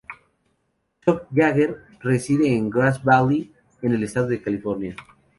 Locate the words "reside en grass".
1.99-3.03